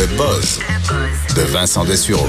Le 0.00 0.06
buzz 0.16 0.58
de 1.36 1.42
Vincent 1.52 1.84
Dessureau. 1.84 2.26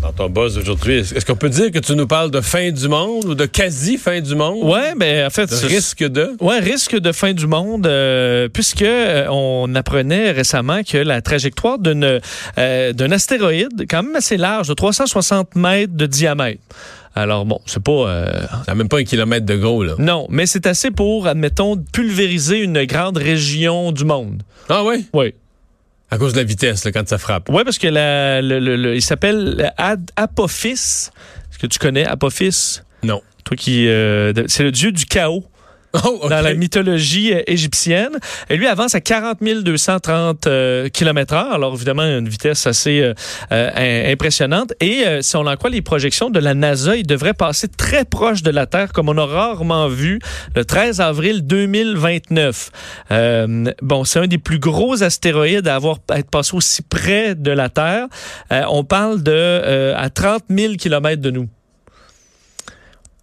Dans 0.00 0.12
ton 0.12 0.30
buzz 0.30 0.56
aujourd'hui, 0.56 0.98
est-ce 0.98 1.26
qu'on 1.26 1.34
peut 1.34 1.48
dire 1.48 1.72
que 1.72 1.80
tu 1.80 1.96
nous 1.96 2.06
parles 2.06 2.30
de 2.30 2.40
fin 2.40 2.70
du 2.70 2.86
monde 2.86 3.24
ou 3.24 3.34
de 3.34 3.46
quasi 3.46 3.96
fin 3.98 4.20
du 4.20 4.36
monde? 4.36 4.62
Ouais, 4.62 4.94
ben 4.96 5.26
en 5.26 5.30
fait, 5.30 5.50
De 5.50 5.66
risque 5.66 6.04
de? 6.04 6.36
Ouais, 6.40 6.60
risque 6.60 6.96
de 6.96 7.10
fin 7.10 7.32
du 7.32 7.48
monde, 7.48 7.84
euh, 7.88 8.48
puisque 8.48 8.82
euh, 8.82 9.26
on 9.28 9.74
apprenait 9.74 10.30
récemment 10.30 10.84
que 10.84 10.98
la 10.98 11.20
trajectoire 11.20 11.80
d'une 11.80 12.20
euh, 12.58 12.92
d'un 12.92 13.10
astéroïde, 13.10 13.86
quand 13.90 14.04
même 14.04 14.14
assez 14.14 14.36
large, 14.36 14.68
de 14.68 14.74
360 14.74 15.56
mètres 15.56 15.96
de 15.96 16.06
diamètre. 16.06 16.62
Alors 17.16 17.44
bon, 17.44 17.58
c'est 17.66 17.82
pas 17.82 17.90
euh, 17.90 18.40
Ça 18.42 18.62
n'a 18.68 18.74
même 18.76 18.88
pas 18.88 18.98
un 18.98 19.04
kilomètre 19.04 19.46
de 19.46 19.56
gros, 19.56 19.82
là. 19.82 19.94
non, 19.98 20.28
mais 20.30 20.46
c'est 20.46 20.68
assez 20.68 20.92
pour, 20.92 21.26
admettons, 21.26 21.76
pulvériser 21.76 22.58
une 22.58 22.84
grande 22.84 23.16
région 23.16 23.90
du 23.90 24.04
monde. 24.04 24.44
Ah 24.68 24.84
oui? 24.84 25.08
Oui. 25.12 25.34
À 26.10 26.16
cause 26.18 26.32
de 26.32 26.38
la 26.38 26.44
vitesse, 26.44 26.84
là, 26.84 26.92
quand 26.92 27.06
ça 27.08 27.18
frappe. 27.18 27.48
Oui, 27.50 27.62
parce 27.64 27.78
que 27.78 27.86
la, 27.88 28.40
le, 28.40 28.58
le- 28.60 28.76
le- 28.76 28.94
il 28.94 29.02
s'appelle 29.02 29.72
Ad- 29.76 30.10
Apophis. 30.16 30.70
Est-ce 31.50 31.58
que 31.60 31.66
tu 31.66 31.78
connais 31.78 32.06
Apophis? 32.06 32.80
Non. 33.02 33.20
Toi 33.44 33.56
qui, 33.56 33.86
euh, 33.88 34.32
c'est 34.46 34.62
le 34.62 34.72
dieu 34.72 34.90
du 34.92 35.04
chaos. 35.04 35.44
Oh, 36.04 36.20
OK. 36.22 36.30
dans 36.30 36.42
la 36.42 36.52
mythologie 36.54 37.32
euh, 37.32 37.42
égyptienne. 37.46 38.18
Et 38.50 38.56
lui 38.56 38.66
avance 38.66 38.94
à 38.94 39.00
40 39.00 39.38
230 39.42 40.46
euh, 40.46 40.88
km 40.90 41.34
heure. 41.34 41.52
Alors 41.52 41.74
évidemment, 41.74 42.02
une 42.02 42.28
vitesse 42.28 42.66
assez 42.66 43.00
euh, 43.00 43.14
euh, 43.52 43.70
im- 44.08 44.12
impressionnante. 44.12 44.74
Et 44.80 45.06
euh, 45.06 45.22
si 45.22 45.36
on 45.36 45.46
en 45.46 45.56
croit 45.56 45.70
les 45.70 45.80
projections 45.82 46.28
de 46.30 46.38
la 46.40 46.52
NASA, 46.54 46.96
il 46.96 47.06
devrait 47.06 47.32
passer 47.34 47.68
très 47.68 48.04
proche 48.04 48.42
de 48.42 48.50
la 48.50 48.66
Terre, 48.66 48.92
comme 48.92 49.08
on 49.08 49.16
a 49.16 49.24
rarement 49.24 49.88
vu, 49.88 50.18
le 50.54 50.64
13 50.64 51.00
avril 51.00 51.46
2029. 51.46 52.70
Euh, 53.10 53.72
bon, 53.82 54.04
c'est 54.04 54.18
un 54.20 54.26
des 54.26 54.38
plus 54.38 54.58
gros 54.58 55.02
astéroïdes 55.02 55.68
à 55.68 55.74
avoir 55.76 55.98
à 56.10 56.18
être 56.18 56.30
passé 56.30 56.54
aussi 56.54 56.82
près 56.82 57.34
de 57.34 57.50
la 57.50 57.68
Terre. 57.70 58.06
Euh, 58.52 58.62
on 58.68 58.84
parle 58.84 59.22
de 59.22 59.32
euh, 59.34 59.94
à 59.96 60.10
30 60.10 60.44
000 60.50 60.74
km 60.74 61.20
de 61.22 61.30
nous. 61.30 61.48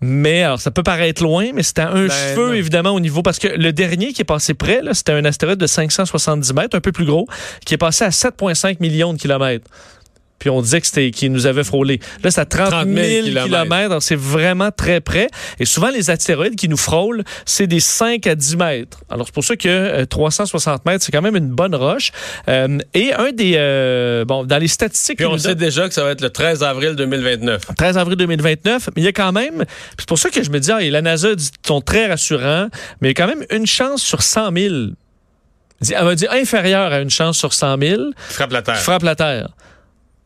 Mais 0.01 0.43
alors, 0.43 0.59
ça 0.59 0.71
peut 0.71 0.83
paraître 0.83 1.23
loin, 1.23 1.51
mais 1.53 1.63
c'était 1.63 1.81
un 1.81 2.07
Ben, 2.07 2.11
cheveu, 2.11 2.47
non. 2.47 2.53
évidemment, 2.53 2.91
au 2.91 2.99
niveau. 2.99 3.21
Parce 3.21 3.39
que 3.39 3.47
le 3.47 3.71
dernier 3.71 4.13
qui 4.13 4.21
est 4.21 4.25
passé 4.25 4.53
près, 4.53 4.81
c'était 4.93 5.13
un 5.13 5.25
astéroïde 5.25 5.59
de 5.59 5.67
570 5.67 6.53
mètres, 6.53 6.77
un 6.77 6.81
peu 6.81 6.91
plus 6.91 7.05
gros, 7.05 7.27
qui 7.65 7.73
est 7.73 7.77
passé 7.77 8.03
à 8.03 8.09
7,5 8.09 8.77
millions 8.81 9.13
de 9.13 9.17
kilomètres. 9.17 9.65
Puis 10.37 10.49
on 10.49 10.61
disait 10.61 10.81
que 10.81 10.87
c'était 10.87 11.11
qu'il 11.11 11.31
nous 11.31 11.45
avait 11.47 11.63
frôlé. 11.63 11.99
Là, 12.23 12.29
c'est 12.29 12.41
à 12.41 12.45
30 12.45 12.69
000 12.69 12.73
30 12.83 12.87
000 13.33 13.45
kilomètres. 13.45 14.01
C'est 14.01 14.17
vraiment 14.17 14.69
très 14.69 14.99
près. 15.01 15.27
Et 15.59 15.65
souvent, 15.65 15.89
les 15.89 16.09
astéroïdes 16.09 16.55
qui 16.55 16.67
nous 16.69 16.77
frôlent, 16.77 17.23
c'est 17.45 17.67
des 17.67 17.79
5 17.79 18.27
à 18.27 18.35
10 18.35 18.57
mètres. 18.57 18.99
Alors, 19.09 19.25
c'est 19.27 19.33
pour 19.33 19.43
ça 19.45 19.55
que 19.55 19.67
euh, 19.69 20.05
360 20.05 20.85
mètres, 20.85 21.03
c'est 21.05 21.11
quand 21.11 21.21
même 21.21 21.35
une 21.37 21.47
bonne 21.49 21.73
roche. 21.73 22.11
Euh, 22.49 22.77
et 22.93 23.13
un 23.13 23.31
des... 23.31 23.53
euh, 23.55 24.25
bon, 24.25 24.43
dans 24.43 24.57
les 24.57 24.67
statistiques... 24.67 25.17
Puis 25.17 25.25
qu'ils 25.25 25.33
on 25.33 25.37
sait 25.37 25.49
donnent- 25.55 25.57
déjà 25.57 25.87
que 25.87 25.93
ça 25.93 26.03
va 26.03 26.11
être 26.11 26.21
le 26.21 26.29
13 26.29 26.63
avril 26.63 26.95
2029. 26.95 27.61
13 27.77 27.97
avril 27.97 28.17
2029, 28.17 28.89
mais 28.95 29.01
il 29.01 29.05
y 29.05 29.07
a 29.07 29.13
quand 29.13 29.31
même, 29.31 29.63
c'est 29.97 30.07
pour 30.07 30.19
ça 30.19 30.29
que 30.29 30.43
je 30.43 30.49
me 30.49 30.59
dis, 30.59 30.71
ah, 30.71 30.81
et 30.83 30.89
la 30.89 31.01
NASA 31.01 31.33
dit, 31.33 31.49
sont 31.65 31.81
très 31.81 32.07
rassurants, 32.07 32.67
mais 33.01 33.07
il 33.09 33.17
y 33.17 33.21
a 33.21 33.25
quand 33.25 33.33
même 33.33 33.45
une 33.51 33.65
chance 33.65 34.01
sur 34.03 34.21
100 34.21 34.51
000. 34.55 34.73
Dit- 35.81 35.93
Elle 35.97 36.05
va 36.05 36.15
dire 36.15 36.31
inférieure 36.33 36.91
à 36.91 36.99
une 36.99 37.09
chance 37.09 37.37
sur 37.37 37.53
100 37.53 37.77
000 37.79 38.01
Frappe 38.29 38.51
la 38.51 38.61
Terre. 38.61 38.75
qui 38.75 38.81
frappe 38.83 39.03
la 39.03 39.15
Terre. 39.15 39.49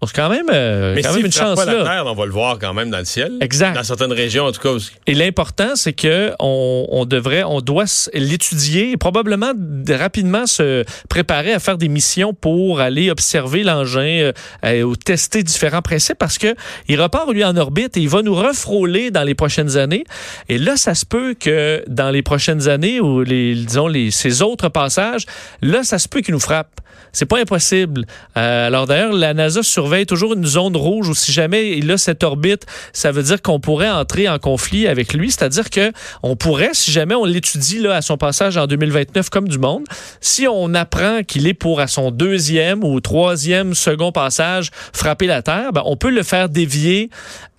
Donc, 0.01 0.11
c'est 0.13 0.15
quand 0.21 0.29
même, 0.29 0.45
euh, 0.51 0.93
Mais 0.95 1.01
quand 1.01 1.13
même 1.13 1.25
une 1.25 1.31
chance 1.31 1.55
pas 1.57 1.65
la 1.65 1.73
là. 1.73 1.83
Terre, 1.83 2.03
on 2.05 2.13
va 2.15 2.25
le 2.25 2.31
voir 2.31 2.57
quand 2.57 2.73
même 2.73 2.89
dans 2.89 2.99
le 2.99 3.05
ciel. 3.05 3.33
Exact. 3.41 3.73
Dans 3.75 3.83
certaines 3.83 4.13
régions, 4.13 4.45
en 4.45 4.51
tout 4.53 4.61
cas. 4.61 4.69
Et 5.07 5.13
l'important, 5.13 5.75
c'est 5.75 5.91
que 5.91 6.31
on, 6.39 6.87
on 6.89 7.03
devrait, 7.05 7.43
on 7.43 7.59
doit 7.59 7.83
l'étudier 8.13 8.91
et 8.91 8.97
probablement 8.97 9.51
de- 9.55 9.93
rapidement 9.93 10.45
se 10.45 10.85
préparer 11.09 11.51
à 11.53 11.59
faire 11.59 11.77
des 11.77 11.89
missions 11.89 12.33
pour 12.33 12.79
aller 12.79 13.11
observer 13.11 13.63
l'engin 13.63 13.99
euh, 14.21 14.31
euh, 14.63 14.83
ou 14.83 14.95
tester 14.95 15.43
différents 15.43 15.81
principes 15.81 16.17
parce 16.17 16.37
que 16.37 16.55
il 16.87 17.01
repart 17.01 17.29
lui 17.31 17.43
en 17.43 17.57
orbite 17.57 17.97
et 17.97 17.99
il 17.99 18.09
va 18.09 18.21
nous 18.21 18.35
refrôler 18.35 19.11
dans 19.11 19.23
les 19.23 19.35
prochaines 19.35 19.75
années. 19.75 20.05
Et 20.47 20.57
là, 20.59 20.77
ça 20.77 20.95
se 20.95 21.05
peut 21.05 21.33
que 21.37 21.83
dans 21.87 22.09
les 22.09 22.21
prochaines 22.21 22.69
années 22.69 23.01
ou 23.01 23.21
les, 23.23 23.53
disons 23.53 23.87
les 23.87 24.11
ces 24.11 24.41
autres 24.41 24.69
passages, 24.69 25.25
là, 25.61 25.83
ça 25.83 25.99
se 25.99 26.07
peut 26.07 26.21
qu'il 26.21 26.33
nous 26.33 26.39
frappe. 26.39 26.79
C'est 27.11 27.25
pas 27.25 27.39
impossible. 27.39 28.05
Euh, 28.37 28.67
alors 28.67 28.85
d'ailleurs, 28.85 29.13
la 29.13 29.33
NASA 29.33 29.63
surveille 29.63 29.88
toujours 30.05 30.33
une 30.33 30.45
zone 30.45 30.75
rouge 30.75 31.09
où 31.09 31.15
si 31.15 31.31
jamais 31.31 31.77
il 31.77 31.89
a 31.91 31.97
cette 31.97 32.23
orbite, 32.23 32.65
ça 32.93 33.11
veut 33.11 33.23
dire 33.23 33.41
qu'on 33.41 33.59
pourrait 33.59 33.89
entrer 33.89 34.27
en 34.29 34.39
conflit 34.39 34.87
avec 34.87 35.13
lui. 35.13 35.31
C'est-à-dire 35.31 35.69
que 35.69 35.91
on 36.23 36.35
pourrait, 36.35 36.69
si 36.73 36.91
jamais 36.91 37.15
on 37.15 37.25
l'étudie 37.25 37.79
là 37.79 37.95
à 37.95 38.01
son 38.01 38.17
passage 38.17 38.57
en 38.57 38.67
2029 38.67 39.29
comme 39.29 39.47
du 39.47 39.57
monde, 39.59 39.83
si 40.21 40.47
on 40.47 40.73
apprend 40.73 41.23
qu'il 41.23 41.47
est 41.47 41.53
pour 41.53 41.79
à 41.79 41.87
son 41.87 42.11
deuxième 42.11 42.83
ou 42.83 42.99
troisième 43.01 43.73
second 43.73 44.11
passage 44.11 44.69
frapper 44.93 45.27
la 45.27 45.41
Terre, 45.41 45.71
ben, 45.73 45.81
on 45.85 45.97
peut 45.97 46.09
le 46.11 46.23
faire 46.23 46.49
dévier 46.49 47.09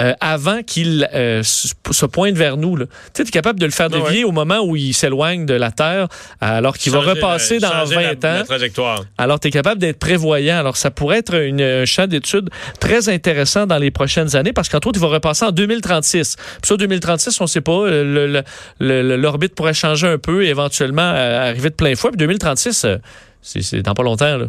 euh, 0.02 0.12
avant 0.20 0.62
qu'il 0.62 1.08
euh, 1.14 1.42
se 1.42 2.06
pointe 2.06 2.34
vers 2.36 2.56
nous. 2.56 2.76
là. 2.76 2.86
Tu 3.14 3.22
sais, 3.22 3.28
es 3.28 3.30
capable 3.30 3.60
de 3.60 3.66
le 3.66 3.72
faire 3.72 3.88
Ah 3.92 3.96
ouais. 3.96 4.02
dévier 4.04 4.24
au 4.24 4.32
moment 4.32 4.60
où 4.60 4.76
il 4.76 4.94
s'éloigne 4.94 5.46
de 5.46 5.54
la 5.54 5.70
Terre, 5.70 6.08
alors 6.40 6.76
qu'il 6.78 6.92
va 6.92 7.00
repasser 7.00 7.56
euh, 7.56 7.60
dans 7.60 7.70
changer 7.70 7.94
20 7.96 8.00
la- 8.02 8.10
ans. 8.10 8.38
La 8.38 8.44
trajectoire. 8.44 9.04
Alors, 9.18 9.38
tu 9.40 9.48
es 9.48 9.50
capable 9.50 9.80
d'être 9.80 9.98
prévoyant. 9.98 10.58
Alors, 10.58 10.76
ça 10.76 10.90
pourrait 10.90 11.18
être 11.18 11.34
une, 11.34 11.60
un 11.60 11.84
champ 11.84 12.06
très 12.80 13.08
intéressant 13.08 13.66
dans 13.66 13.78
les 13.78 13.90
prochaines 13.90 14.36
années 14.36 14.52
parce 14.52 14.68
qu'entre 14.68 14.88
autres, 14.88 14.98
il 14.98 15.02
va 15.02 15.08
repasser 15.08 15.44
en 15.44 15.50
2036. 15.52 16.36
Puis 16.36 16.46
ça, 16.62 16.76
2036, 16.76 17.40
on 17.40 17.44
ne 17.44 17.48
sait 17.48 17.60
pas. 17.60 17.72
euh, 17.72 18.42
L'orbite 18.80 19.54
pourrait 19.54 19.74
changer 19.74 20.06
un 20.08 20.18
peu 20.18 20.44
et 20.44 20.48
éventuellement 20.48 21.12
euh, 21.14 21.48
arriver 21.48 21.70
de 21.70 21.74
plein 21.74 21.94
fouet. 21.94 22.10
Puis 22.10 22.18
2036, 22.18 22.84
euh, 22.84 22.96
c'est 23.42 23.82
dans 23.82 23.94
pas 23.94 24.02
longtemps. 24.02 24.36
Là. 24.36 24.46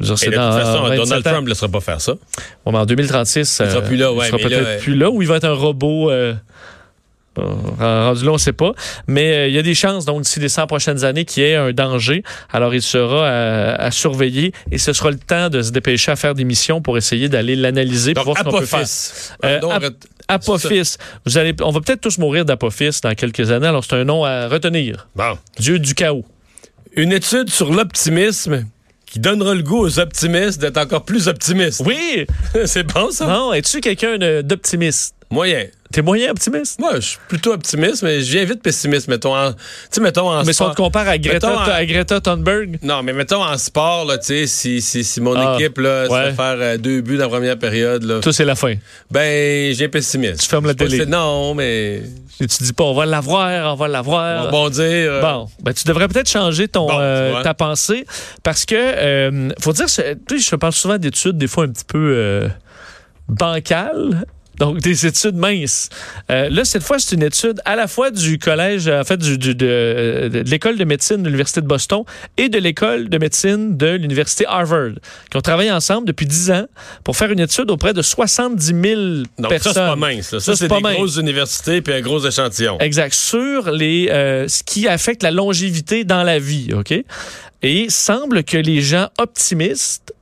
Dire, 0.00 0.14
de 0.14 0.34
dans 0.34 0.50
toute 0.50 0.60
façon, 0.62 0.82
27 0.84 0.96
Donald. 0.98 1.24
Trump 1.24 1.44
ne 1.44 1.48
laissera 1.50 1.68
pas 1.68 1.80
faire 1.80 2.00
ça. 2.00 2.14
Bon, 2.64 2.72
mais 2.72 2.78
en 2.78 2.86
2036, 2.86 3.38
Il 3.64 3.70
sera 3.70 3.82
plus 3.82 3.96
là, 3.96 4.10
ouais, 4.12 4.24
il 4.26 4.30
sera 4.30 4.38
peut-être 4.38 4.80
plus 4.80 4.94
là 4.96 5.10
ou 5.10 5.20
il 5.20 5.28
va 5.28 5.36
être 5.36 5.44
un 5.44 5.52
robot. 5.52 6.10
euh, 6.10 6.32
rendu 7.78 8.24
là, 8.24 8.30
on 8.30 8.34
ne 8.34 8.38
sait 8.38 8.52
pas. 8.52 8.72
Mais 9.06 9.32
euh, 9.34 9.48
il 9.48 9.54
y 9.54 9.58
a 9.58 9.62
des 9.62 9.74
chances, 9.74 10.04
donc, 10.04 10.22
d'ici 10.22 10.40
les 10.40 10.48
100 10.48 10.66
prochaines 10.66 11.04
années, 11.04 11.24
qu'il 11.24 11.42
y 11.42 11.46
ait 11.46 11.56
un 11.56 11.72
danger. 11.72 12.22
Alors, 12.52 12.74
il 12.74 12.82
sera 12.82 13.28
à, 13.28 13.74
à 13.74 13.90
surveiller 13.90 14.52
et 14.70 14.78
ce 14.78 14.92
sera 14.92 15.10
le 15.10 15.18
temps 15.18 15.48
de 15.48 15.62
se 15.62 15.70
dépêcher 15.70 16.12
à 16.12 16.16
faire 16.16 16.34
des 16.34 16.44
missions 16.44 16.80
pour 16.82 16.96
essayer 16.98 17.28
d'aller 17.28 17.56
l'analyser 17.56 18.14
pour 18.14 18.24
voir 18.24 18.38
ce 18.38 18.42
qu'on 18.44 18.50
peut 18.58 18.64
faire. 18.66 18.80
Apophis. 18.80 19.10
Euh, 19.44 19.60
Donc, 19.60 19.72
Ap- 19.72 19.94
Apophis. 20.28 20.96
Vous 21.26 21.38
allez, 21.38 21.54
on 21.62 21.70
va 21.72 21.80
peut-être 21.80 22.00
tous 22.00 22.18
mourir 22.18 22.44
d'Apophis 22.44 23.00
dans 23.02 23.14
quelques 23.14 23.50
années. 23.50 23.66
Alors, 23.66 23.84
c'est 23.84 23.94
un 23.96 24.04
nom 24.04 24.24
à 24.24 24.48
retenir. 24.48 25.08
bon. 25.16 25.36
Dieu 25.58 25.78
du 25.78 25.94
chaos. 25.94 26.24
Une 26.94 27.12
étude 27.12 27.50
sur 27.50 27.72
l'optimisme 27.72 28.64
qui 29.06 29.18
donnera 29.18 29.54
le 29.54 29.62
goût 29.62 29.78
aux 29.84 29.98
optimistes 29.98 30.60
d'être 30.60 30.76
encore 30.78 31.04
plus 31.04 31.26
optimistes. 31.28 31.82
Oui! 31.84 32.26
C'est 32.66 32.84
bon, 32.84 33.10
ça? 33.10 33.26
Non, 33.26 33.52
es-tu 33.52 33.80
quelqu'un 33.80 34.18
d'optimiste? 34.42 35.14
Moyen. 35.30 35.66
T'es 35.92 36.02
moyen 36.02 36.30
optimiste? 36.30 36.78
Moi, 36.78 36.94
je 36.96 37.00
suis 37.00 37.18
plutôt 37.26 37.52
optimiste, 37.52 38.04
mais 38.04 38.20
je 38.20 38.30
viens 38.30 38.44
vite 38.44 38.62
pessimiste, 38.62 39.08
mettons. 39.08 39.34
En, 39.36 39.50
mettons 40.00 40.30
en 40.30 40.44
Mais 40.44 40.52
si 40.52 40.62
on 40.62 40.70
te 40.70 40.76
compare 40.76 41.08
à 41.08 41.18
Greta, 41.18 41.48
Mettons 41.48 41.60
en- 41.60 41.64
à 41.74 41.84
Greta 41.84 42.20
Thunberg, 42.20 42.78
Non, 42.82 43.02
mais 43.02 43.12
mettons 43.12 43.42
en 43.42 43.58
sport, 43.58 44.04
là, 44.04 44.16
tu 44.18 44.26
sais, 44.26 44.46
si, 44.46 44.80
si, 44.80 45.02
si 45.02 45.20
mon 45.20 45.34
Ah, 45.34 45.56
équipe, 45.58 45.78
là, 45.78 46.08
se 46.08 46.14
fait 46.30 46.32
faire 46.36 46.54
euh, 46.58 46.76
deux 46.76 47.00
buts 47.00 47.16
dans 47.16 47.24
la 47.24 47.28
première 47.28 47.58
période, 47.58 48.04
là, 48.04 48.20
tout 48.20 48.30
c'est 48.30 48.44
la 48.44 48.54
fin. 48.54 48.74
ben, 49.10 49.74
j'ai 49.74 49.88
pessimiste. 49.88 50.42
Tu 50.42 50.46
fermes 50.48 50.66
la 50.68 50.74
télé. 50.74 51.04
Non, 51.06 51.54
mais. 51.54 52.02
Et 52.42 52.46
tu 52.46 52.62
dis 52.62 52.72
pas, 52.72 52.84
on 52.84 52.94
va 52.94 53.04
l'avoir, 53.04 53.72
on 53.72 53.76
va 53.76 53.86
On 53.86 53.88
l'avoir. 53.88 54.44
va 54.44 54.50
bondir. 54.50 54.84
euh, 54.86 55.20
Bon, 55.20 55.48
ben, 55.60 55.74
tu 55.74 55.82
devrais 55.88 56.06
peut-être 56.06 56.30
changer 56.30 56.68
ton, 56.68 56.86
Bon, 56.86 56.98
euh, 57.00 57.42
ta 57.42 57.52
pensée 57.52 58.06
parce 58.44 58.64
que, 58.64 58.76
euh, 58.76 59.48
faut 59.60 59.72
dire, 59.72 59.88
c'est- 59.88 60.16
tu 60.28 60.38
sais, 60.38 60.50
je 60.50 60.56
parle 60.56 60.72
souvent 60.72 60.98
d'études, 60.98 61.36
des 61.36 61.48
fois 61.48 61.64
un 61.64 61.68
petit 61.68 61.84
peu 61.84 62.48
bancales. 63.28 64.24
Donc, 64.60 64.78
des 64.80 65.06
études 65.06 65.36
minces. 65.36 65.88
Euh, 66.30 66.48
là, 66.50 66.64
cette 66.64 66.82
fois, 66.82 66.98
c'est 66.98 67.14
une 67.16 67.22
étude 67.22 67.60
à 67.64 67.74
la 67.76 67.88
fois 67.88 68.10
du 68.10 68.38
collège, 68.38 68.86
en 68.88 69.02
fait, 69.04 69.16
du, 69.16 69.38
du- 69.38 69.54
de, 69.54 69.66
euh, 69.66 70.28
de 70.28 70.40
l'école 70.40 70.76
de 70.76 70.84
médecine 70.84 71.16
de 71.22 71.24
l'Université 71.24 71.60
de 71.62 71.66
Boston 71.66 72.02
et 72.36 72.48
de 72.50 72.58
l'école 72.58 73.08
de 73.08 73.18
médecine 73.18 73.76
de 73.76 73.86
l'Université 73.88 74.44
Harvard, 74.46 74.90
qui 75.30 75.36
ont 75.36 75.40
travaillé 75.40 75.72
ensemble 75.72 76.06
depuis 76.06 76.26
10 76.26 76.50
ans 76.50 76.66
pour 77.04 77.16
faire 77.16 77.30
une 77.32 77.40
étude 77.40 77.70
auprès 77.70 77.94
de 77.94 78.02
70 78.02 78.64
000 78.66 79.00
Donc, 79.38 79.48
personnes. 79.50 79.72
ça, 79.72 79.80
c'est 79.86 79.90
pas 79.90 79.96
mince. 79.96 80.32
là. 80.32 80.40
Ça, 80.40 80.52
Ça, 80.52 80.56
c'est 80.56 80.68
des 80.68 80.80
mince. 80.80 80.94
grosses 80.94 81.16
universités 81.16 81.80
puis 81.80 81.94
un 81.94 82.00
gros 82.02 82.24
échantillon. 82.26 82.78
Exact. 82.80 83.14
Sur 83.14 83.70
les, 83.70 84.08
euh, 84.10 84.46
ce 84.46 84.62
qui 84.62 84.86
affecte 84.86 85.22
la 85.22 85.30
longévité 85.30 86.04
dans 86.04 86.22
la 86.22 86.38
vie, 86.38 86.68
OK? 86.74 86.92
Et 86.92 87.04
il 87.62 87.90
semble 87.90 88.44
que 88.44 88.58
les 88.58 88.80
gens 88.82 89.08
optimistes 89.18 90.14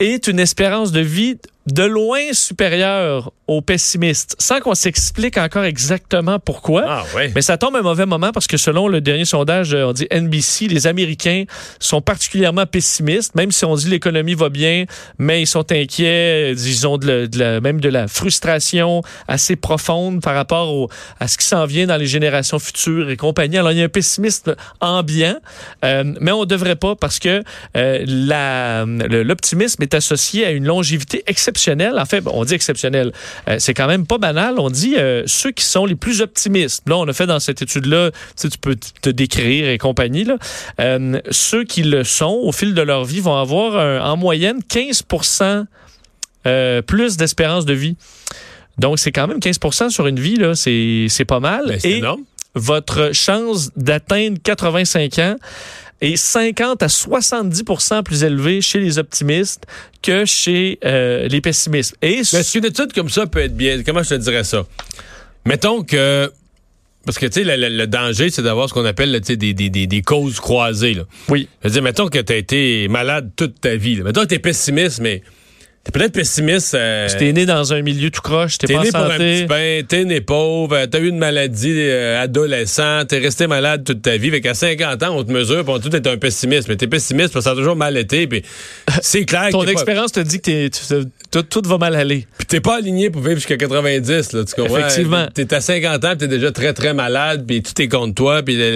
aient 0.00 0.16
une 0.26 0.40
espérance 0.40 0.90
de 0.92 1.00
vie 1.00 1.36
de 1.66 1.82
loin 1.82 2.20
supérieur 2.32 3.32
aux 3.46 3.60
pessimistes, 3.62 4.36
sans 4.38 4.60
qu'on 4.60 4.74
s'explique 4.74 5.38
encore 5.38 5.64
exactement 5.64 6.38
pourquoi. 6.38 6.84
Ah 6.86 7.04
ouais. 7.16 7.32
Mais 7.34 7.42
ça 7.42 7.56
tombe 7.58 7.76
à 7.76 7.78
un 7.78 7.82
mauvais 7.82 8.06
moment 8.06 8.32
parce 8.32 8.46
que 8.46 8.56
selon 8.56 8.86
le 8.88 9.00
dernier 9.00 9.24
sondage, 9.24 9.74
euh, 9.74 9.86
on 9.86 9.92
dit 9.92 10.06
NBC, 10.10 10.68
les 10.68 10.86
Américains 10.86 11.44
sont 11.78 12.00
particulièrement 12.02 12.66
pessimistes, 12.66 13.34
même 13.34 13.50
si 13.50 13.64
on 13.64 13.74
dit 13.76 13.88
l'économie 13.88 14.34
va 14.34 14.48
bien, 14.50 14.84
mais 15.18 15.42
ils 15.42 15.46
sont 15.46 15.70
inquiets, 15.72 16.52
ils 16.52 16.86
ont 16.86 16.96
de 16.98 17.06
la- 17.06 17.26
de 17.26 17.38
la- 17.38 17.60
même 17.60 17.80
de 17.80 17.88
la 17.88 18.08
frustration 18.08 19.02
assez 19.28 19.56
profonde 19.56 20.20
par 20.22 20.34
rapport 20.34 20.70
au- 20.72 20.88
à 21.20 21.28
ce 21.28 21.36
qui 21.38 21.46
s'en 21.46 21.64
vient 21.66 21.86
dans 21.86 21.96
les 21.96 22.06
générations 22.06 22.58
futures 22.58 23.08
et 23.10 23.16
compagnie. 23.16 23.56
Alors 23.58 23.72
il 23.72 23.78
y 23.78 23.82
a 23.82 23.84
un 23.84 23.88
pessimisme 23.88 24.54
ambiant, 24.80 25.36
euh, 25.84 26.04
mais 26.20 26.32
on 26.32 26.44
devrait 26.44 26.76
pas 26.76 26.94
parce 26.94 27.18
que 27.18 27.42
euh, 27.76 28.04
l'optimisme 29.24 29.82
est 29.82 29.94
associé 29.94 30.46
à 30.46 30.50
une 30.50 30.64
longévité 30.66 31.22
exceptionnelle. 31.26 31.53
En 31.98 32.04
fait, 32.04 32.22
on 32.26 32.44
dit 32.44 32.54
exceptionnelle. 32.54 33.12
Euh, 33.48 33.56
c'est 33.58 33.74
quand 33.74 33.86
même 33.86 34.06
pas 34.06 34.18
banal. 34.18 34.58
On 34.58 34.70
dit 34.70 34.96
euh, 34.96 35.22
ceux 35.26 35.50
qui 35.50 35.64
sont 35.64 35.86
les 35.86 35.94
plus 35.96 36.20
optimistes. 36.20 36.82
Là, 36.88 36.96
on 36.98 37.08
a 37.08 37.12
fait 37.12 37.26
dans 37.26 37.40
cette 37.40 37.62
étude-là, 37.62 38.10
tu, 38.10 38.16
sais, 38.36 38.48
tu 38.48 38.58
peux 38.58 38.76
te 38.76 39.10
décrire 39.10 39.68
et 39.68 39.78
compagnie. 39.78 40.24
Là. 40.24 40.36
Euh, 40.80 41.20
ceux 41.30 41.64
qui 41.64 41.82
le 41.82 42.04
sont 42.04 42.40
au 42.42 42.52
fil 42.52 42.74
de 42.74 42.82
leur 42.82 43.04
vie 43.04 43.20
vont 43.20 43.36
avoir 43.36 43.76
un- 43.78 44.00
en 44.12 44.16
moyenne 44.16 44.60
15% 44.68 45.64
euh, 46.46 46.82
plus 46.82 47.16
d'espérance 47.16 47.64
de 47.64 47.72
vie. 47.74 47.96
Donc, 48.78 48.98
c'est 48.98 49.12
quand 49.12 49.26
même 49.26 49.38
15% 49.38 49.88
sur 49.90 50.06
une 50.06 50.18
vie, 50.20 50.36
là, 50.36 50.54
c'est 50.54 51.06
c'est 51.08 51.24
pas 51.24 51.40
mal. 51.40 51.66
Ben, 51.68 51.78
c'est 51.80 51.90
Et 51.90 51.96
énorme. 51.98 52.22
votre 52.54 53.10
chance 53.14 53.70
d'atteindre 53.76 54.36
85 54.42 55.18
ans 55.20 55.36
est 56.04 56.16
50 56.16 56.82
à 56.82 56.86
70% 56.86 58.02
plus 58.02 58.22
élevée 58.24 58.60
chez 58.60 58.80
les 58.80 58.98
optimistes 58.98 59.64
que 60.02 60.24
chez 60.24 60.78
euh, 60.84 61.28
les 61.28 61.40
pessimistes. 61.40 61.96
Et 62.02 62.16
Mais 62.32 62.40
est-ce 62.40 62.52
qu'une 62.52 62.64
étude 62.64 62.92
comme 62.92 63.08
ça 63.08 63.26
peut 63.26 63.40
être 63.40 63.56
bien? 63.56 63.82
Comment 63.82 64.02
je 64.02 64.10
te 64.10 64.14
dirais 64.14 64.44
ça? 64.44 64.64
Mettons 65.46 65.82
que. 65.82 66.30
Parce 67.06 67.18
que, 67.18 67.26
tu 67.26 67.32
sais, 67.32 67.44
le, 67.44 67.56
le- 67.68 67.76
le 67.76 67.86
danger, 67.86 68.30
c'est 68.30 68.40
d'avoir 68.42 68.66
ce 68.68 68.72
qu'on 68.74 68.84
appelle 68.86 69.10
là, 69.10 69.20
des, 69.20 69.36
des, 69.36 69.52
des, 69.52 69.86
des 69.86 70.02
causes 70.02 70.40
croisées. 70.40 70.94
Là. 70.94 71.02
oui, 71.28 71.48
Je 71.62 71.68
veux 71.68 71.72
dire, 71.74 71.82
mettons 71.82 72.08
que 72.08 72.18
tu 72.18 72.32
as 72.32 72.36
été 72.36 72.88
malade 72.88 73.30
toute 73.36 73.60
ta 73.60 73.76
vie. 73.76 73.96
là. 73.96 74.04
Mettons 74.04 74.22
que 74.22 74.28
tu 74.28 74.34
es 74.36 74.38
pessimiste, 74.38 75.00
mais 75.00 75.22
tu 75.84 75.92
peut-être 75.92 76.12
pessimiste. 76.12 76.74
euh, 76.74 77.08
t'es 77.18 77.32
né 77.32 77.44
dans 77.46 77.72
un 77.74 77.82
milieu 77.82 78.10
tout 78.10 78.22
croche, 78.22 78.58
t'es 78.58 78.66
T'es 78.66 78.72
pas 78.74 78.80
en 78.80 78.82
né 78.84 78.90
pour 78.90 79.00
un 79.00 79.08
petit 79.18 79.38
santé. 79.48 79.84
t'es 79.86 80.04
né 80.04 80.20
pauvre, 80.20 80.86
t'as 80.86 80.98
eu 80.98 81.08
une 81.08 81.18
maladie 81.18 81.72
euh, 81.76 82.22
adolescent, 82.22 83.04
t'es 83.06 83.18
resté 83.18 83.46
malade 83.46 83.84
toute 83.84 84.00
ta 84.02 84.16
vie. 84.16 84.30
Fait 84.30 84.40
qu'à 84.40 84.54
50 84.54 85.02
ans, 85.02 85.16
on 85.16 85.24
te 85.24 85.30
mesure, 85.30 85.62
puis 85.64 85.74
on 85.74 85.78
tout 85.78 85.94
est 85.94 86.06
un 86.06 86.16
pessimiste. 86.16 86.68
Mais 86.68 86.76
t'es 86.76 86.86
pessimiste 86.86 87.32
parce 87.32 87.44
que 87.44 87.50
ça 87.50 87.52
a 87.52 87.56
toujours 87.56 87.76
mal 87.76 87.96
été, 87.96 88.26
puis 88.26 88.42
c'est 89.02 89.24
clair 89.24 89.48
Ton 89.52 89.60
que 89.60 89.66
t'es 89.66 89.72
pas, 89.74 89.80
expérience 89.80 90.12
te 90.12 90.20
dit 90.20 90.38
que 90.38 90.42
t'es- 90.42 90.70
tu- 90.70 91.04
tout, 91.42 91.60
tout 91.60 91.68
va 91.68 91.78
mal 91.78 91.94
aller. 91.96 92.26
puis 92.38 92.46
t'es 92.46 92.60
pas 92.60 92.76
aligné 92.76 93.10
pour 93.10 93.22
vivre 93.22 93.34
jusqu'à 93.36 93.56
90, 93.56 94.32
là, 94.32 94.44
tu 94.44 94.54
comprends? 94.54 94.76
Effectivement. 94.78 95.26
T'es 95.34 95.52
à 95.52 95.60
50 95.60 96.04
ans, 96.04 96.14
t'es 96.16 96.28
déjà 96.28 96.52
très, 96.52 96.72
très 96.72 96.94
malade, 96.94 97.44
puis 97.46 97.62
tout 97.62 97.80
est 97.82 97.88
contre 97.88 98.14
toi, 98.14 98.42
puis 98.42 98.56
le- 98.56 98.70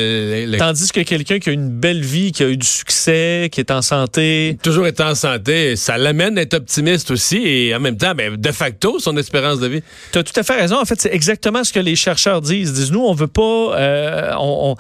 le- 0.47 0.53
le- 0.53 0.59
Tandis 0.59 0.91
que 0.93 1.01
quelqu'un 1.01 1.39
qui 1.39 1.51
a 1.51 1.53
une 1.53 1.71
belle 1.71 2.01
vie, 2.03 2.33
qui 2.33 2.43
a 2.43 2.49
eu 2.49 2.57
du 2.57 2.67
succès, 2.67 3.49
qui 3.53 3.61
est 3.61 3.71
en 3.71 3.83
santé, 3.83 4.59
toujours 4.63 4.87
été 4.87 5.03
en 5.03 5.15
santé, 5.15 5.77
ça 5.77 5.99
l'amène 5.99 6.39
à 6.39 6.43
être 6.43 6.55
optimiste 6.55 7.11
aussi, 7.11 7.37
et 7.47 7.75
en 7.75 7.81
même 7.81 7.97
temps, 7.97 8.15
ben, 8.15 8.37
de 8.37 8.53
facto, 8.53 8.99
son 8.99 9.17
espérance 9.17 9.61
de 9.61 9.67
vie. 9.69 9.83
Tu 10.13 10.19
as 10.19 10.23
tout 10.23 10.39
à 10.39 10.43
fait 10.43 10.55
raison. 10.57 10.81
En 10.81 10.85
fait, 10.85 11.01
c'est 11.01 11.15
exactement 11.15 11.63
ce 11.65 11.73
que 11.73 11.81
les 11.81 11.97
chercheurs 11.97 12.41
disent. 12.41 12.69
Ils 12.71 12.75
disent, 12.75 12.93
nous, 12.93 13.05
on 13.05 13.13
veut 13.15 13.27
pas... 13.29 13.43
euh, 13.79 14.33
on, 14.39 14.73
on- 14.73 14.77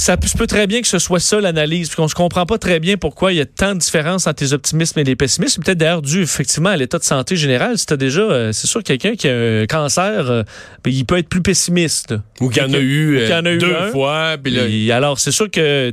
ça 0.00 0.16
peut- 0.16 0.26
se 0.28 0.42
très 0.44 0.66
bien 0.66 0.80
que 0.80 0.88
ce 0.88 0.98
soit 0.98 1.20
ça 1.20 1.40
l'analyse, 1.40 1.88
puis 1.88 1.96
qu'on 1.96 2.06
ne 2.06 2.10
comprend 2.10 2.46
pas 2.46 2.56
très 2.56 2.80
bien 2.80 2.96
pourquoi 2.96 3.32
il 3.32 3.36
y 3.36 3.40
a 3.40 3.44
tant 3.44 3.74
de 3.74 3.80
différences 3.80 4.26
entre 4.26 4.42
les 4.42 4.54
optimistes 4.54 4.96
et 4.96 5.04
les 5.04 5.14
pessimistes. 5.14 5.56
C'est 5.56 5.64
peut-être 5.64 5.78
d'ailleurs 5.78 6.00
dû 6.00 6.22
effectivement 6.22 6.70
à 6.70 6.76
l'état 6.78 6.98
de 6.98 7.04
santé 7.04 7.36
général. 7.36 7.76
Si 7.76 7.84
déjà, 7.98 8.20
euh, 8.22 8.52
c'est 8.52 8.66
sûr, 8.66 8.82
quelqu'un 8.82 9.14
qui 9.14 9.28
a 9.28 9.34
un 9.34 9.66
cancer, 9.66 10.30
euh, 10.30 10.42
ben, 10.82 10.90
il 10.92 11.04
peut 11.04 11.18
être 11.18 11.28
plus 11.28 11.42
pessimiste. 11.42 12.14
Ou 12.40 12.48
qu'il 12.48 12.62
y 12.62 12.64
en 12.64 12.72
a 12.72 12.78
eu, 12.78 13.20
y 13.28 13.32
en 13.34 13.44
a 13.44 13.48
euh, 13.48 13.54
eu 13.56 13.58
deux 13.58 13.74
un. 13.76 13.90
fois, 13.90 14.36
puis 14.42 14.52
là, 14.52 14.62
Et 14.66 14.90
alors, 14.90 15.18
c'est 15.20 15.32
sûr 15.32 15.50
que 15.50 15.92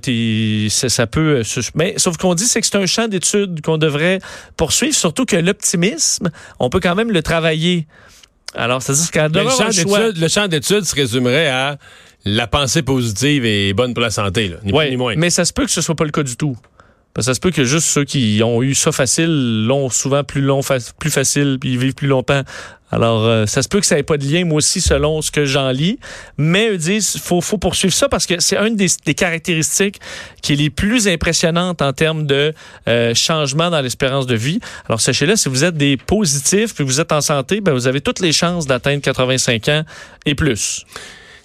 ça, 0.70 1.08
peut. 1.08 1.40
euh, 1.40 1.44
se- 1.44 1.60
Mais 1.76 1.96
sauf 1.98 2.16
qu'on 2.18 2.34
dit, 2.34 2.46
c'est 2.46 2.62
que 2.62 2.68
c'est 2.68 2.78
un 2.78 2.86
champ 2.86 3.08
d'études 3.10 3.60
qu'on 3.62 3.78
devrait 3.78 4.20
poursuivre, 4.56 4.96
surtout 4.96 5.26
que 5.26 5.36
l'optimisme, 5.36 6.30
on 6.60 6.70
peut 6.70 6.80
quand 6.80 6.96
même 6.96 7.12
le 7.12 7.22
travailler. 7.22 7.88
Alors, 8.56 8.82
c'est-à-dire 8.82 9.12
qu'à 9.12 9.28
le 9.28 10.14
le 10.20 10.28
champ 10.30 10.48
d'études 10.48 10.86
se 10.86 10.96
résumerait 10.96 11.50
à 11.50 11.78
la 12.26 12.48
pensée 12.48 12.82
positive 12.84 13.46
et 13.46 13.74
bonne 13.74 13.94
pour 13.94 14.04
la 14.04 14.10
santé, 14.12 14.50
là, 14.50 14.58
ni 14.64 14.72
Ouais, 14.74 14.86
plus 14.86 14.92
ni 14.92 14.98
moins. 14.98 15.14
mais 15.16 15.30
ça 15.30 15.46
se 15.46 15.54
peut 15.54 15.66
que 15.66 15.72
ce 15.72 15.82
soit 15.82 15.96
pas 15.96 16.06
le 16.06 16.12
cas 16.12 16.24
du 16.24 16.36
tout. 16.36 16.58
Parce 17.14 17.26
que 17.26 17.32
ça 17.32 17.36
se 17.36 17.40
peut 17.40 17.50
que 17.52 17.64
juste 17.64 17.88
ceux 17.88 18.04
qui 18.04 18.42
ont 18.44 18.62
eu 18.62 18.76
ça 18.76 18.92
facile 18.92 19.66
l'ont 19.66 19.90
souvent 19.90 20.24
plus 20.24 20.42
long, 20.42 20.62
fa- 20.62 20.78
plus 21.00 21.10
facile, 21.10 21.58
puis 21.60 21.72
ils 21.72 21.80
vivent 21.80 21.96
plus 21.96 22.08
longtemps. 22.08 22.44
Alors, 22.92 23.26
euh, 23.26 23.46
ça 23.48 23.64
se 23.64 23.68
peut 23.68 23.80
que 23.80 23.88
ça 23.88 23.96
n'ait 23.96 24.04
pas 24.04 24.18
de 24.18 24.24
lien, 24.26 24.46
moi 24.46 24.58
aussi, 24.58 24.82
selon 24.82 25.22
ce 25.24 25.32
que 25.32 25.44
j'en 25.44 25.72
lis. 25.72 25.98
Mais 26.38 26.70
eux 26.70 26.78
disent, 26.78 27.18
faut, 27.18 27.42
faut 27.42 27.58
poursuivre 27.58 27.94
ça 27.94 28.08
parce 28.08 28.26
que 28.28 28.40
c'est 28.40 28.56
une 28.58 28.76
des, 28.76 28.88
des 29.06 29.16
caractéristiques 29.16 30.00
qui 30.44 30.54
est 30.54 30.58
les 30.58 30.70
plus 30.70 31.08
impressionnantes 31.08 31.82
en 31.82 31.92
termes 31.92 32.28
de 32.28 32.54
euh, 32.88 33.16
changement 33.16 33.72
dans 33.72 33.82
l'espérance 33.82 34.28
de 34.28 34.36
vie. 34.36 34.60
Alors, 34.88 35.02
sachez-le, 35.02 35.36
si 35.36 35.50
vous 35.50 35.64
êtes 35.64 35.76
des 35.76 35.98
positifs, 35.98 36.76
puis 36.76 36.84
vous 36.84 37.02
êtes 37.02 37.12
en 37.12 37.22
santé, 37.22 37.62
ben, 37.62 37.74
vous 37.74 37.88
avez 37.88 38.00
toutes 38.00 38.20
les 38.20 38.32
chances 38.32 38.68
d'atteindre 38.68 39.02
85 39.02 39.68
ans 39.70 39.84
et 40.28 40.36
plus. 40.36 40.86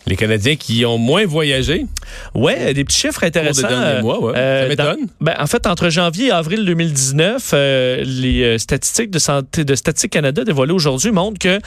Les 0.07 0.17
Canadiens 0.17 0.57
qui 0.57 0.85
ont 0.85 0.99
moins 0.99 1.25
voyagé 1.27 1.87
Ouais, 2.35 2.75
des 2.75 2.85
petits 2.85 2.99
chiffres 3.01 3.23
intéressants. 3.25 3.69
euh, 3.71 4.03
mois, 4.03 4.21
ouais. 4.21 4.33
euh, 4.37 4.63
ça 4.63 4.69
m'étonne. 4.69 5.07
Ben, 5.21 5.35
en 5.39 5.47
fait, 5.47 5.67
entre 5.67 5.89
janvier 5.91 6.27
et 6.29 6.31
avril 6.33 6.65
2019, 6.65 7.51
euh, 7.55 8.03
les 8.05 8.43
euh, 8.43 8.59
statistiques 8.59 9.11
de 9.11 9.19
santé 9.21 9.65
de 9.65 9.75
Statistique 9.77 10.13
Canada 10.13 10.43
dévoilées 10.45 10.73
aujourd'hui 10.73 11.13
montrent 11.13 11.39
que 11.39 11.49
euh, 11.49 11.59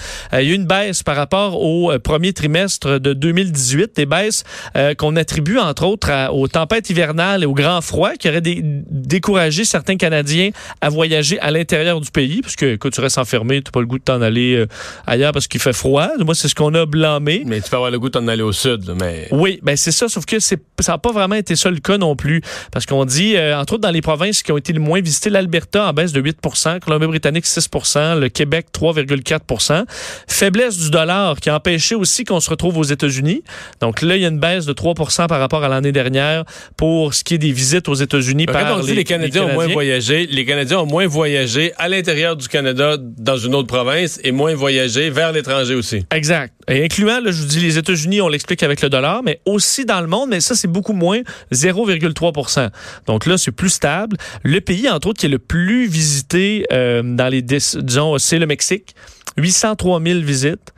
il 0.42 0.48
y 0.48 0.52
a 0.52 0.54
eu 0.54 0.56
une 0.56 0.66
baisse 0.66 1.02
par 1.02 1.16
rapport 1.16 1.62
au 1.62 1.92
euh, 1.92 2.00
premier 2.00 2.34
trimestre 2.34 3.00
de 3.00 3.14
2018, 3.14 3.96
des 3.96 4.06
baisses 4.06 4.44
euh, 4.76 4.94
qu'on 4.96 5.16
attribue 5.16 5.58
entre 5.58 5.86
autres 5.86 6.10
à- 6.12 6.34
aux 6.34 6.48
tempêtes 6.48 6.90
hivernales 6.90 7.44
et 7.44 7.46
au 7.46 7.54
grand 7.54 7.80
froid 7.82 8.12
qui 8.20 8.28
auraient 8.28 8.42
dé- 8.42 8.62
découragé 8.64 9.64
certains 9.66 9.96
Canadiens 9.96 10.50
à 10.82 10.90
voyager 10.90 11.40
à 11.40 11.52
l'intérieur 11.52 12.02
du 12.02 12.12
pays, 12.12 12.42
parce 12.42 12.56
que 12.58 12.76
quand 12.76 12.90
tu 12.90 13.00
restes 13.02 13.18
enfermé, 13.18 13.62
tu 13.62 13.70
n'as 13.70 13.72
pas 13.72 13.80
le 13.80 13.86
goût 13.88 13.98
de 14.00 14.04
t'en 14.04 14.22
aller 14.22 14.56
euh, 14.56 14.68
ailleurs 15.08 15.32
parce 15.32 15.48
qu'il 15.48 15.62
fait 15.62 15.74
froid. 15.74 16.10
Moi, 16.20 16.36
c'est 16.36 16.48
ce 16.50 16.56
qu'on 16.56 16.74
a 16.74 16.86
blâmé. 16.86 17.44
Mais 17.46 17.62
tu 17.62 17.70
peux 17.70 17.78
avoir 17.78 17.92
le 17.92 18.00
goût 18.00 18.10
aller 18.28 18.44
au 18.44 18.52
sud, 18.52 18.88
là, 18.88 18.94
mais... 19.00 19.28
Oui, 19.32 19.60
ben 19.64 19.76
c'est 19.76 19.92
ça, 19.92 20.08
sauf 20.10 20.26
que 20.26 20.40
c'est 20.40 20.60
ça 20.80 20.94
n'a 20.94 20.98
pas 20.98 21.12
vraiment 21.12 21.36
été 21.36 21.56
ça 21.56 21.70
le 21.70 21.80
cas 21.80 21.98
non 21.98 22.16
plus. 22.16 22.42
Parce 22.72 22.86
qu'on 22.86 23.06
dit, 23.06 23.36
euh, 23.36 23.58
entre 23.58 23.74
autres, 23.74 23.84
dans 23.84 23.92
les 23.92 24.02
provinces 24.02 24.44
qui 24.44 24.52
ont 24.52 24.58
été 24.58 24.74
le 24.74 24.80
moins 24.80 25.02
visitées, 25.02 25.30
l'Alberta 25.30 25.88
en 25.88 25.94
baisse 25.94 26.12
de 26.12 26.22
8% 26.22 26.80
Colombie-Britannique 26.80 27.46
6% 27.46 28.20
le 28.20 28.30
Québec 28.30 28.68
3,4% 28.74 29.86
Faiblesse 30.28 30.78
du 30.78 30.90
dollar 30.90 31.40
qui 31.40 31.50
a 31.50 31.56
empêché 31.56 31.96
aussi 31.96 32.24
qu'on 32.24 32.40
se 32.40 32.50
retrouve 32.50 32.78
aux 32.78 32.84
États-Unis. 32.84 33.44
Donc 33.82 34.02
là, 34.02 34.16
il 34.16 34.22
y 34.22 34.26
a 34.26 34.30
une 34.30 34.40
baisse 34.40 34.66
de 34.66 34.74
3% 34.74 35.28
par 35.28 35.40
rapport 35.40 35.64
à 35.64 35.70
l'année 35.70 35.92
dernière 35.92 36.44
pour 36.78 37.14
ce 37.14 37.24
qui 37.24 37.36
est 37.36 37.40
des 37.40 37.52
visites 37.52 37.88
aux 37.88 37.96
États-Unis 37.96 38.46
par 38.46 38.68
Quand 38.68 38.80
on 38.80 38.84
dit? 38.84 38.94
les 38.94 39.04
Canadiens 39.04 39.44
ont 39.44 39.54
moins 39.54 39.68
voyagé, 39.68 40.28
les 40.28 40.46
Canadiens 40.46 40.80
ont 40.80 40.86
moins 40.86 41.08
voyagé 41.08 41.74
à 41.78 41.88
l'intérieur 41.88 42.36
du 42.36 42.48
Canada 42.48 42.98
dans 43.00 43.38
une 43.38 43.56
autre 43.56 43.68
province 43.68 44.20
et 44.24 44.32
moins 44.32 44.56
voyagé 44.56 45.10
vers 45.10 45.32
l'étranger 45.32 45.76
aussi. 45.76 46.06
Exact. 46.12 46.54
Et 46.68 46.84
incluant, 46.84 47.20
là, 47.20 47.32
je 47.32 47.42
vous 47.42 47.48
dis, 47.48 47.60
les 47.60 47.78
États-Unis, 47.78 48.15
on 48.22 48.28
l'explique 48.28 48.64
avec 48.64 48.82
le 48.82 48.90
dollar, 48.90 49.24
mais 49.24 49.40
aussi 49.46 49.86
dans 49.86 50.02
le 50.02 50.08
monde, 50.08 50.30
mais 50.30 50.42
ça, 50.42 50.56
c'est 50.56 50.68
beaucoup 50.68 50.94
moins, 50.94 51.22
0,3 51.52 52.70
Donc 53.08 53.26
là, 53.26 53.38
c'est 53.38 53.52
plus 53.52 53.70
stable. 53.70 54.18
Le 54.44 54.60
pays, 54.62 54.90
entre 54.90 55.08
autres, 55.08 55.20
qui 55.20 55.26
est 55.26 55.30
le 55.30 55.40
plus 55.40 55.88
visité 55.88 56.66
euh, 56.72 57.02
dans 57.04 57.28
les, 57.28 57.42
dis- 57.42 57.78
disons, 57.78 58.18
c'est 58.18 58.40
le 58.40 58.46
Mexique. 58.46 58.96
803 59.38 60.02
000 60.02 60.20
visites. 60.20 60.74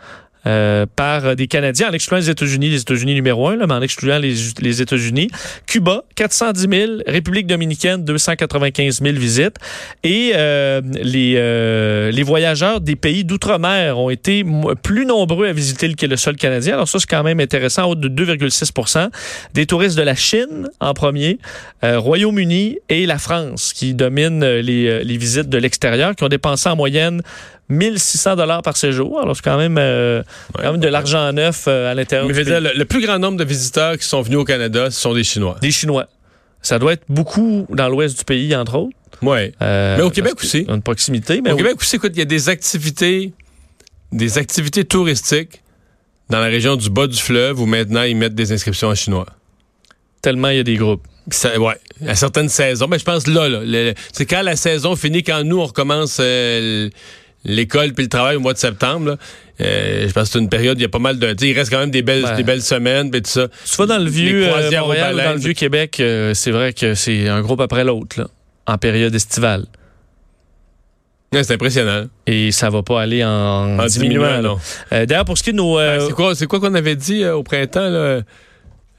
Euh, 0.47 0.85
par 0.95 1.35
des 1.35 1.47
Canadiens, 1.47 1.89
en 1.89 1.91
excluant 1.91 2.19
les 2.19 2.29
États-Unis, 2.29 2.69
les 2.69 2.81
États-Unis 2.81 3.13
numéro 3.13 3.49
un, 3.49 3.57
là, 3.57 3.67
mais 3.67 3.73
en 3.73 3.81
excluant 3.81 4.17
les, 4.17 4.33
les 4.59 4.81
États-Unis. 4.81 5.29
Cuba, 5.65 6.03
410 6.15 6.67
000. 6.69 6.91
République 7.05 7.47
dominicaine, 7.47 8.05
295 8.05 9.01
000 9.01 9.15
visites. 9.17 9.57
Et 10.03 10.31
euh, 10.35 10.81
les, 11.01 11.33
euh, 11.35 12.11
les 12.11 12.23
voyageurs 12.23 12.79
des 12.79 12.95
pays 12.95 13.25
d'outre-mer 13.25 13.99
ont 13.99 14.09
été 14.09 14.45
plus 14.83 15.05
nombreux 15.05 15.47
à 15.47 15.53
visiter 15.53 15.87
le, 15.87 16.07
le 16.07 16.17
sol 16.17 16.37
canadien. 16.37 16.75
Alors 16.75 16.87
ça, 16.87 16.99
c'est 16.99 17.09
quand 17.09 17.23
même 17.23 17.39
intéressant, 17.41 17.83
en 17.83 17.89
haut 17.89 17.95
de 17.95 18.07
2,6% 18.07 19.09
Des 19.53 19.65
touristes 19.65 19.97
de 19.97 20.03
la 20.03 20.15
Chine 20.15 20.69
en 20.79 20.93
premier, 20.93 21.39
euh, 21.83 21.99
Royaume-Uni 21.99 22.77
et 22.89 23.05
la 23.05 23.17
France 23.17 23.73
qui 23.73 23.93
dominent 23.93 24.43
euh, 24.43 24.61
les, 24.61 25.03
les 25.03 25.17
visites 25.17 25.49
de 25.49 25.57
l'extérieur, 25.57 26.15
qui 26.15 26.23
ont 26.23 26.29
dépensé 26.29 26.69
en 26.69 26.75
moyenne 26.75 27.21
1600 27.69 28.35
dollars 28.35 28.61
par 28.61 28.77
séjour. 28.77 29.19
Alors 29.19 29.35
c'est 29.35 29.43
quand 29.43 29.57
même, 29.57 29.77
euh, 29.77 30.23
quand 30.55 30.71
même 30.71 30.79
de 30.81 30.87
l'argent 30.87 31.31
neuf 31.33 31.65
euh, 31.67 31.91
à 31.91 31.93
l'intérieur 31.93 32.27
Mais 32.27 32.33
du 32.33 32.39
je 32.39 32.43
veux 32.45 32.51
pays. 32.51 32.61
dire, 32.61 32.71
le, 32.73 32.77
le 32.77 32.85
plus 32.85 33.01
grand 33.05 33.19
nombre 33.19 33.37
de 33.37 33.43
visiteurs 33.43 33.97
qui 33.97 34.05
sont 34.07 34.21
venus 34.21 34.39
au 34.39 34.43
Canada, 34.45 34.89
ce 34.91 34.99
sont 34.99 35.13
des 35.13 35.23
Chinois. 35.23 35.57
Des 35.61 35.71
Chinois. 35.71 36.07
Ça 36.61 36.79
doit 36.79 36.93
être 36.93 37.03
beaucoup 37.07 37.65
dans 37.69 37.87
l'ouest 37.89 38.17
du 38.19 38.25
pays, 38.25 38.55
entre 38.55 38.75
autres. 38.77 38.95
Ouais. 39.21 39.53
Euh, 39.61 39.97
Mais 39.97 40.03
au 40.03 40.09
Québec 40.09 40.33
aussi. 40.41 40.65
Une 40.67 40.81
proximité. 40.81 41.41
Mais 41.41 41.51
Au 41.51 41.55
oui. 41.55 41.63
Québec 41.63 41.77
aussi, 41.79 41.95
écoute, 41.95 42.11
il 42.15 42.19
y 42.19 42.23
a 42.23 42.25
des 42.25 42.49
activités, 42.49 43.31
des 44.11 44.37
activités 44.37 44.83
touristiques 44.85 45.61
dans 46.29 46.39
la 46.39 46.47
région 46.47 46.75
du 46.75 46.89
bas 46.89 47.07
du 47.07 47.17
fleuve 47.17 47.61
où 47.61 47.65
maintenant 47.65 48.03
ils 48.03 48.15
mettent 48.17 48.35
des 48.35 48.51
inscriptions 48.51 48.89
en 48.89 48.95
chinois. 48.95 49.25
tellement 50.21 50.49
il 50.49 50.57
y 50.57 50.59
a 50.59 50.63
des 50.63 50.75
groupes. 50.75 51.05
Ça, 51.29 51.57
ouais. 51.59 51.75
à 52.07 52.15
certaines 52.15 52.49
saisons. 52.49 52.87
Mais 52.87 52.99
je 52.99 53.05
pense 53.05 53.27
là, 53.27 53.47
là 53.49 53.93
c'est 54.13 54.25
quand 54.25 54.41
la 54.41 54.55
saison 54.55 54.95
finit, 54.95 55.23
quand 55.23 55.43
nous, 55.43 55.59
on 55.59 55.65
recommence 55.65 56.17
euh, 56.21 56.89
l'école 57.45 57.93
puis 57.93 58.05
le 58.05 58.09
travail 58.09 58.35
au 58.35 58.39
mois 58.39 58.53
de 58.53 58.57
septembre. 58.57 59.11
Là. 59.11 59.17
Euh, 59.59 60.07
je 60.07 60.13
pense 60.13 60.25
que 60.25 60.33
c'est 60.33 60.39
une 60.39 60.49
période, 60.49 60.77
il 60.77 60.83
y 60.83 60.85
a 60.85 60.89
pas 60.89 60.99
mal 60.99 61.17
de. 61.17 61.35
Il 61.41 61.53
reste 61.53 61.71
quand 61.71 61.79
même 61.79 61.91
des 61.91 62.03
belles, 62.03 62.25
des 62.35 62.43
belles 62.43 62.61
semaines, 62.61 63.09
puis 63.09 63.21
tout 63.21 63.31
ça. 63.31 63.47
Tu 63.47 63.75
vas 63.77 63.85
dans 63.87 63.97
le 63.97 64.09
vieux 64.09 64.47
euh, 64.47 64.71
Montréal 64.79 65.15
ou 65.15 65.17
dans 65.17 65.33
le 65.33 65.39
vieux 65.39 65.53
Québec, 65.53 65.99
euh, 65.99 66.33
c'est 66.33 66.51
vrai 66.51 66.73
que 66.73 66.93
c'est 66.93 67.27
un 67.27 67.41
groupe 67.41 67.61
après 67.61 67.83
l'autre, 67.83 68.29
en 68.67 68.77
période 68.77 69.15
estivale. 69.15 69.65
c'est 71.31 71.51
impressionnant. 71.51 72.05
Et 72.27 72.51
ça 72.51 72.69
va 72.69 72.83
pas 72.83 73.01
aller 73.01 73.23
en, 73.23 73.83
diminuant. 73.87 74.57
D'ailleurs, 74.91 75.25
pour 75.25 75.37
ce 75.37 75.43
qui 75.43 75.49
est 75.49 75.53
de 75.53 75.57
nos. 75.57 75.77
Ben, 75.77 76.01
c'est 76.05 76.13
quoi, 76.13 76.35
c'est 76.35 76.47
quoi 76.47 76.59
qu'on 76.59 76.75
avait 76.75 76.95
dit 76.95 77.25
au 77.25 77.43
printemps 77.43 77.89
là? 77.89 78.21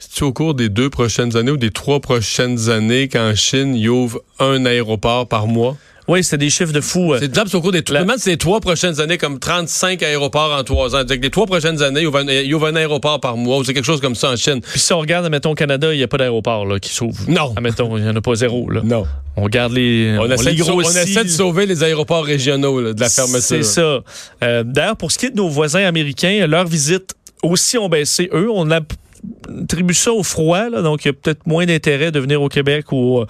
C'est 0.00 0.22
au 0.22 0.32
cours 0.32 0.54
des 0.54 0.68
deux 0.68 0.90
prochaines 0.90 1.36
années 1.36 1.50
ou 1.50 1.56
des 1.56 1.72
trois 1.72 1.98
prochaines 1.98 2.70
années 2.70 3.08
qu'en 3.08 3.34
Chine, 3.34 3.74
il 3.74 3.88
ouvre 3.88 4.22
un 4.38 4.64
aéroport 4.64 5.26
par 5.26 5.48
mois? 5.48 5.76
Oui, 6.08 6.24
c'était 6.24 6.38
des 6.38 6.50
chiffres 6.50 6.72
de 6.72 6.80
fou. 6.80 7.12
Euh. 7.12 7.18
C'est 7.18 7.26
exemple 7.26 7.54
au 7.54 7.60
cours 7.60 7.70
des 7.70 7.84
la... 7.90 8.04
ces 8.16 8.38
trois 8.38 8.60
prochaines 8.60 8.98
années, 8.98 9.18
comme 9.18 9.38
35 9.38 10.02
aéroports 10.02 10.56
en 10.58 10.64
trois 10.64 10.94
ans. 10.94 10.98
C'est-à-dire 10.98 11.18
que 11.18 11.22
les 11.22 11.30
trois 11.30 11.44
prochaines 11.44 11.82
années, 11.82 12.00
il 12.00 12.54
ouvre 12.54 12.66
un, 12.66 12.76
aéroport 12.76 13.20
par 13.20 13.36
mois 13.36 13.58
ou 13.58 13.64
c'est 13.64 13.74
quelque 13.74 13.84
chose 13.84 14.00
comme 14.00 14.14
ça 14.14 14.30
en 14.30 14.36
Chine. 14.36 14.60
Puis 14.62 14.80
si 14.80 14.92
on 14.94 15.00
regarde, 15.00 15.28
mettons, 15.30 15.50
au 15.50 15.54
Canada, 15.54 15.92
il 15.92 15.98
n'y 15.98 16.02
a 16.02 16.08
pas 16.08 16.16
d'aéroport 16.16 16.66
qui 16.80 16.94
s'ouvre. 16.94 17.20
Non. 17.28 17.52
Admettons, 17.56 17.98
il 17.98 18.04
n'y 18.04 18.08
en 18.08 18.16
a 18.16 18.20
pas 18.22 18.34
zéro. 18.34 18.70
Là. 18.70 18.80
Non. 18.82 19.04
On 19.36 19.48
garde 19.48 19.74
les. 19.74 20.16
On, 20.18 20.24
essaie, 20.30 20.54
de, 20.54 20.62
on 20.62 20.80
essaie, 20.80 21.24
de, 21.24 21.28
sauver 21.28 21.66
les 21.66 21.84
aéroports 21.84 22.24
régionaux 22.24 22.94
de 22.94 23.00
la 23.00 23.08
fermeture. 23.10 23.42
C'est 23.42 23.62
ça. 23.62 24.00
Euh, 24.42 24.64
D'ailleurs, 24.64 24.96
pour 24.96 25.12
ce 25.12 25.18
qui 25.18 25.26
est 25.26 25.30
de 25.30 25.36
nos 25.36 25.48
voisins 25.48 25.84
américains, 25.84 26.46
leurs 26.46 26.66
visites 26.66 27.14
aussi 27.42 27.76
ont 27.76 27.90
baissé, 27.90 28.30
eux. 28.32 28.48
On 28.50 28.70
attribue 28.70 29.94
ça 29.94 30.12
au 30.12 30.22
froid, 30.22 30.70
là, 30.70 30.80
donc 30.80 31.04
il 31.04 31.08
y 31.08 31.10
a 31.10 31.12
peut-être 31.12 31.46
moins 31.46 31.66
d'intérêt 31.66 32.10
de 32.10 32.18
venir 32.18 32.40
au 32.40 32.48
Québec 32.48 32.90
ou 32.92 33.24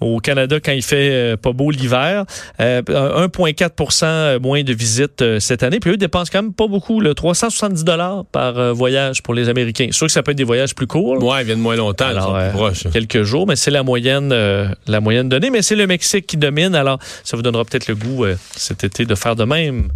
au 0.00 0.18
Canada 0.18 0.58
quand 0.60 0.72
il 0.72 0.82
fait 0.82 1.10
euh, 1.10 1.36
pas 1.36 1.52
beau 1.52 1.70
l'hiver. 1.70 2.24
1,4 2.58 4.04
euh, 4.04 4.40
moins 4.40 4.62
de 4.62 4.72
visites 4.72 5.22
euh, 5.22 5.40
cette 5.40 5.62
année. 5.62 5.80
Puis 5.80 5.90
eux 5.90 5.96
dépensent 5.96 6.30
quand 6.32 6.42
même 6.42 6.52
pas 6.52 6.66
beaucoup, 6.66 7.00
là, 7.00 7.14
370 7.14 7.84
dollars 7.84 8.24
par 8.26 8.74
voyage 8.74 9.22
pour 9.22 9.34
les 9.34 9.48
Américains. 9.48 9.88
Sûr 9.90 10.06
que 10.06 10.12
ça 10.12 10.22
peut 10.22 10.32
être 10.32 10.38
des 10.38 10.44
voyages 10.44 10.74
plus 10.74 10.86
courts. 10.86 11.22
Ouais, 11.22 11.42
ils 11.42 11.46
viennent 11.46 11.60
moins 11.60 11.76
longtemps, 11.76 12.06
alors, 12.06 12.38
quelques 12.92 13.22
jours, 13.22 13.46
mais 13.46 13.56
c'est 13.56 13.70
la 13.70 13.82
moyenne, 13.82 14.34
la 14.86 15.00
moyenne 15.00 15.28
donnée. 15.28 15.50
Mais 15.50 15.62
c'est 15.62 15.76
le 15.76 15.86
Mexique 15.86 16.26
qui 16.26 16.36
domine, 16.36 16.74
alors 16.74 16.98
ça 17.24 17.36
vous 17.36 17.42
donnera 17.42 17.64
peut-être 17.64 17.88
le 17.88 17.94
goût 17.94 18.24
cet 18.56 18.84
été 18.84 19.04
de 19.04 19.14
faire 19.14 19.36
de 19.36 19.44
même, 19.44 19.88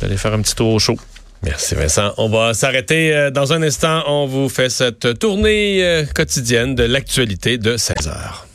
d'aller 0.00 0.16
faire 0.16 0.32
un 0.32 0.40
petit 0.40 0.54
tour 0.54 0.72
au 0.72 0.78
chaud. 0.78 0.96
Merci 1.42 1.74
Vincent. 1.74 2.12
On 2.16 2.28
va 2.28 2.54
s'arrêter 2.54 3.30
dans 3.32 3.52
un 3.52 3.62
instant. 3.62 4.02
On 4.06 4.26
vous 4.26 4.48
fait 4.48 4.70
cette 4.70 5.18
tournée 5.18 6.04
quotidienne 6.14 6.74
de 6.74 6.84
l'actualité 6.84 7.58
de 7.58 7.76
16 7.76 8.08
heures. 8.08 8.46